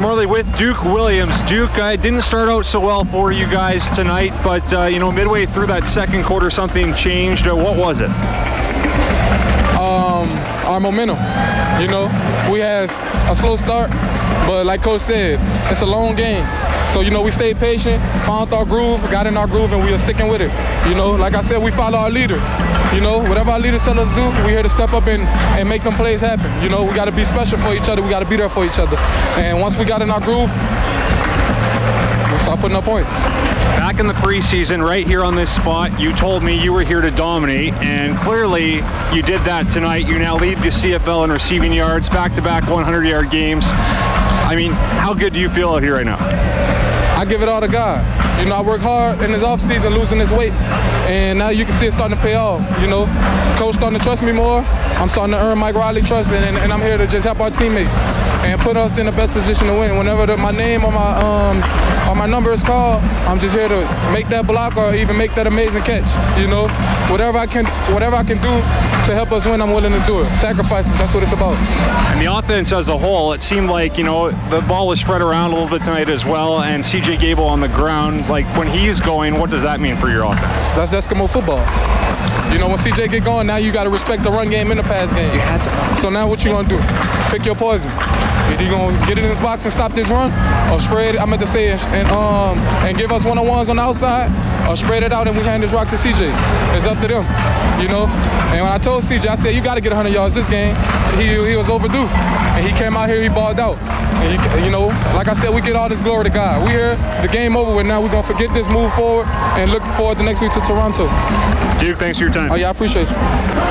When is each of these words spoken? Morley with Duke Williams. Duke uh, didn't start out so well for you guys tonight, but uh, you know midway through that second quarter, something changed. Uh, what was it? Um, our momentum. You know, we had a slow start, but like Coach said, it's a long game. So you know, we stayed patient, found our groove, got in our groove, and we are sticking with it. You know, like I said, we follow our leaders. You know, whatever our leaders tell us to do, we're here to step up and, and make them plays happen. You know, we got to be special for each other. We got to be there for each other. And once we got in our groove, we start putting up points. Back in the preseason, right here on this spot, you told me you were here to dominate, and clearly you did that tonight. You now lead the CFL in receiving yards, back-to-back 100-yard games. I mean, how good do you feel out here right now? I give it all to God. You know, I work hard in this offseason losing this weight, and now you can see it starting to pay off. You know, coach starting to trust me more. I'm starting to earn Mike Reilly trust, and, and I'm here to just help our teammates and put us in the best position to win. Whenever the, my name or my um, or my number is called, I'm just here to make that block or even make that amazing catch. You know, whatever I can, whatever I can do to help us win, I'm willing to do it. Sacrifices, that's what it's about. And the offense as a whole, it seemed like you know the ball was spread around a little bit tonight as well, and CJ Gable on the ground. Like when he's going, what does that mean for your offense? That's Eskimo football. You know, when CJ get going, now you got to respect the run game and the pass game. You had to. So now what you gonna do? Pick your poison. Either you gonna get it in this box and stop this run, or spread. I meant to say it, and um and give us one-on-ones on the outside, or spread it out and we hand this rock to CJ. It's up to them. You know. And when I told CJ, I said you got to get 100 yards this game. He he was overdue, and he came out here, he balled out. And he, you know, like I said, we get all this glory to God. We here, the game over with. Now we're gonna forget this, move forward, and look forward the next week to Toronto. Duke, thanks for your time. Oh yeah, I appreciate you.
Morley 0.00 0.24
with 0.24 0.56
Duke 0.56 0.82
Williams. 0.82 1.42
Duke 1.42 1.70
uh, 1.76 1.94
didn't 1.94 2.22
start 2.22 2.48
out 2.48 2.64
so 2.64 2.80
well 2.80 3.04
for 3.04 3.32
you 3.32 3.44
guys 3.44 3.86
tonight, 3.90 4.32
but 4.42 4.72
uh, 4.72 4.84
you 4.86 4.98
know 4.98 5.12
midway 5.12 5.44
through 5.44 5.66
that 5.66 5.84
second 5.86 6.24
quarter, 6.24 6.48
something 6.48 6.94
changed. 6.94 7.46
Uh, 7.46 7.54
what 7.54 7.76
was 7.76 8.00
it? 8.00 8.08
Um, 9.76 10.28
our 10.64 10.80
momentum. 10.80 11.18
You 11.82 11.88
know, 11.88 12.08
we 12.50 12.60
had 12.60 12.88
a 13.28 13.36
slow 13.36 13.56
start, 13.56 13.90
but 14.50 14.66
like 14.66 14.82
Coach 14.82 15.02
said, 15.02 15.38
it's 15.70 15.82
a 15.82 15.86
long 15.86 16.16
game. 16.16 16.44
So 16.88 17.02
you 17.02 17.12
know, 17.12 17.22
we 17.22 17.30
stayed 17.30 17.58
patient, 17.58 18.02
found 18.26 18.52
our 18.52 18.64
groove, 18.64 19.00
got 19.08 19.28
in 19.28 19.36
our 19.36 19.46
groove, 19.46 19.72
and 19.72 19.80
we 19.80 19.92
are 19.94 19.98
sticking 19.98 20.26
with 20.26 20.40
it. 20.40 20.50
You 20.88 20.96
know, 20.96 21.12
like 21.12 21.36
I 21.36 21.42
said, 21.42 21.62
we 21.62 21.70
follow 21.70 21.98
our 21.98 22.10
leaders. 22.10 22.42
You 22.92 23.00
know, 23.00 23.22
whatever 23.22 23.50
our 23.50 23.60
leaders 23.60 23.84
tell 23.84 23.96
us 24.00 24.10
to 24.10 24.14
do, 24.16 24.26
we're 24.42 24.58
here 24.58 24.64
to 24.64 24.68
step 24.68 24.92
up 24.92 25.06
and, 25.06 25.22
and 25.56 25.68
make 25.68 25.84
them 25.84 25.94
plays 25.94 26.20
happen. 26.20 26.50
You 26.64 26.68
know, 26.68 26.82
we 26.82 26.96
got 26.96 27.04
to 27.04 27.14
be 27.14 27.22
special 27.22 27.58
for 27.58 27.72
each 27.74 27.88
other. 27.88 28.02
We 28.02 28.10
got 28.10 28.24
to 28.24 28.28
be 28.28 28.34
there 28.34 28.48
for 28.48 28.64
each 28.64 28.80
other. 28.80 28.96
And 29.38 29.60
once 29.60 29.78
we 29.78 29.84
got 29.84 30.02
in 30.02 30.10
our 30.10 30.20
groove, 30.20 30.50
we 32.32 32.38
start 32.40 32.58
putting 32.58 32.76
up 32.76 32.82
points. 32.82 33.22
Back 33.78 34.00
in 34.00 34.08
the 34.08 34.14
preseason, 34.14 34.84
right 34.84 35.06
here 35.06 35.22
on 35.22 35.36
this 35.36 35.54
spot, 35.54 36.00
you 36.00 36.12
told 36.12 36.42
me 36.42 36.60
you 36.60 36.72
were 36.72 36.82
here 36.82 37.00
to 37.00 37.12
dominate, 37.12 37.72
and 37.74 38.18
clearly 38.18 38.82
you 39.14 39.22
did 39.22 39.40
that 39.46 39.70
tonight. 39.72 40.08
You 40.08 40.18
now 40.18 40.36
lead 40.36 40.58
the 40.58 40.68
CFL 40.74 41.24
in 41.24 41.30
receiving 41.30 41.72
yards, 41.72 42.10
back-to-back 42.10 42.64
100-yard 42.64 43.30
games. 43.30 43.70
I 44.50 44.56
mean, 44.56 44.72
how 44.72 45.14
good 45.14 45.32
do 45.32 45.38
you 45.38 45.48
feel 45.48 45.70
out 45.70 45.80
here 45.80 45.94
right 45.94 46.04
now? 46.04 46.18
I 46.18 47.24
give 47.24 47.40
it 47.40 47.48
all 47.48 47.60
to 47.60 47.68
God. 47.68 48.02
You 48.42 48.50
know, 48.50 48.56
I 48.56 48.62
work 48.66 48.80
hard 48.80 49.22
in 49.22 49.30
this 49.30 49.44
offseason 49.44 49.94
losing 49.94 50.18
this 50.18 50.32
weight, 50.32 50.50
and 51.06 51.38
now 51.38 51.50
you 51.50 51.62
can 51.62 51.72
see 51.72 51.86
it 51.86 51.92
starting 51.92 52.16
to 52.16 52.22
pay 52.24 52.34
off. 52.34 52.58
You 52.82 52.90
know, 52.90 53.06
coach 53.62 53.78
starting 53.78 53.96
to 53.96 54.02
trust 54.02 54.24
me 54.24 54.32
more. 54.32 54.66
I'm 54.98 55.08
starting 55.08 55.38
to 55.38 55.40
earn 55.40 55.56
Mike 55.56 55.76
Reilly 55.76 56.02
trust, 56.02 56.32
and, 56.32 56.56
and 56.58 56.72
I'm 56.72 56.82
here 56.82 56.98
to 56.98 57.06
just 57.06 57.30
help 57.30 57.38
our 57.38 57.50
teammates 57.50 57.94
and 58.42 58.60
put 58.60 58.76
us 58.76 58.98
in 58.98 59.06
the 59.06 59.12
best 59.12 59.34
position 59.34 59.68
to 59.68 59.74
win. 59.74 59.96
Whenever 59.96 60.26
the, 60.26 60.36
my 60.36 60.50
name 60.50 60.82
or 60.82 60.90
my 60.90 61.14
um, 61.14 61.62
or 62.10 62.16
my 62.16 62.26
number 62.26 62.50
is 62.50 62.64
called, 62.64 63.04
I'm 63.30 63.38
just 63.38 63.54
here 63.54 63.68
to 63.68 63.80
make 64.10 64.26
that 64.34 64.48
block 64.48 64.76
or 64.76 64.96
even 64.96 65.16
make 65.16 65.30
that 65.38 65.46
amazing 65.46 65.86
catch. 65.86 66.18
You 66.42 66.50
know, 66.50 66.66
whatever 67.06 67.38
I 67.38 67.46
can, 67.46 67.70
whatever 67.94 68.16
I 68.16 68.26
can 68.26 68.42
do 68.42 68.50
to 69.10 69.16
help 69.16 69.32
us 69.32 69.44
win, 69.44 69.60
I'm 69.60 69.72
willing 69.72 69.92
to 69.92 70.06
do 70.06 70.22
it. 70.22 70.32
Sacrifices, 70.34 70.96
that's 70.96 71.12
what 71.12 71.22
it's 71.22 71.32
about. 71.32 71.56
And 72.14 72.24
the 72.24 72.32
offense 72.32 72.72
as 72.72 72.88
a 72.88 72.96
whole, 72.96 73.32
it 73.32 73.42
seemed 73.42 73.68
like 73.68 73.98
you 73.98 74.04
know 74.04 74.30
the 74.50 74.64
ball 74.68 74.86
was 74.86 75.00
spread 75.00 75.20
around 75.20 75.50
a 75.50 75.54
little 75.54 75.68
bit 75.68 75.84
tonight 75.84 76.08
as 76.08 76.24
well, 76.24 76.62
and 76.62 76.84
CJ 76.84 77.20
Gable 77.20 77.44
on 77.44 77.60
the 77.60 77.68
ground. 77.68 78.28
Like 78.28 78.46
when 78.56 78.68
he's 78.68 79.00
going, 79.00 79.38
what 79.38 79.50
does 79.50 79.62
that 79.62 79.80
mean 79.80 79.96
for 79.96 80.08
your 80.08 80.24
offense? 80.24 80.40
That's 80.78 80.94
Eskimo 80.94 81.28
football. 81.28 81.58
You 82.52 82.58
know, 82.58 82.68
when 82.68 82.78
CJ 82.78 83.10
get 83.10 83.24
going, 83.24 83.46
now 83.46 83.56
you 83.56 83.72
got 83.72 83.84
to 83.84 83.90
respect 83.90 84.22
the 84.22 84.30
run 84.30 84.50
game 84.50 84.70
and 84.70 84.78
the 84.78 84.84
pass 84.84 85.12
game. 85.12 85.32
You 85.34 85.40
had 85.40 85.58
to. 85.62 85.96
So 85.96 86.10
now 86.10 86.28
what 86.28 86.44
you 86.44 86.52
gonna 86.52 86.68
do? 86.68 86.78
Pick 87.30 87.46
your 87.46 87.54
poison. 87.54 87.90
Either 87.90 88.62
you 88.62 88.70
gonna 88.70 89.06
get 89.06 89.18
it 89.18 89.24
in 89.24 89.30
this 89.30 89.40
box 89.40 89.64
and 89.64 89.72
stop 89.72 89.92
this 89.92 90.08
run, 90.10 90.30
or 90.70 90.78
spread. 90.80 91.16
I 91.16 91.26
meant 91.26 91.40
to 91.42 91.46
say 91.46 91.68
it, 91.68 91.82
and 91.88 92.08
um 92.10 92.58
and 92.86 92.96
give 92.96 93.10
us 93.10 93.24
one-on-ones 93.24 93.68
on 93.68 93.76
the 93.76 93.82
outside, 93.82 94.30
or 94.70 94.76
spread 94.76 95.02
it 95.02 95.12
out 95.12 95.26
and 95.26 95.36
we 95.36 95.42
hand 95.42 95.62
this 95.62 95.74
rock 95.74 95.88
to 95.90 95.96
CJ. 95.96 96.30
It's 96.78 96.86
up 96.86 97.02
to 97.02 97.08
them. 97.10 97.26
You 97.82 97.88
know. 97.90 98.06
And 98.54 98.62
when 98.62 98.70
I 98.70 98.78
told 98.78 99.02
CJ, 99.02 99.26
I 99.26 99.34
said 99.34 99.54
you 99.54 99.62
got 99.62 99.74
to 99.74 99.80
get 99.80 99.90
100 99.90 100.14
yards 100.14 100.34
this 100.34 100.46
game. 100.46 100.74
He 101.18 101.26
he 101.26 101.56
was 101.58 101.68
overdue, 101.68 102.06
and 102.06 102.66
he 102.66 102.72
came 102.78 102.96
out 102.96 103.08
here, 103.08 103.22
he 103.22 103.28
balled 103.28 103.58
out. 103.58 103.78
And 104.22 104.30
he, 104.30 104.64
you 104.64 104.70
know, 104.70 104.86
like 105.14 105.28
I 105.28 105.34
said, 105.34 105.54
we 105.54 105.60
get 105.60 105.74
all 105.74 105.88
this 105.88 106.00
glory 106.00 106.24
to 106.24 106.30
God. 106.30 106.62
We 106.64 106.70
here, 106.70 106.94
the 107.22 107.28
game 107.28 107.56
over 107.56 107.74
with. 107.74 107.86
Now 107.86 108.00
we're 108.00 108.10
gonna 108.10 108.22
forget 108.22 108.54
this, 108.54 108.70
move 108.70 108.92
forward, 108.94 109.26
and 109.58 109.70
look 109.70 109.82
forward 109.98 110.18
the 110.18 110.24
next 110.24 110.40
week 110.40 110.52
to 110.52 110.60
Toronto. 110.60 111.10
Duke, 111.82 111.98
thanks 111.98 112.18
for 112.18 112.24
your 112.24 112.32
time. 112.32 112.50
Oh 112.50 112.56
yeah, 112.56 112.68
I 112.68 112.70
appreciate 112.70 113.08
you. 113.10 113.70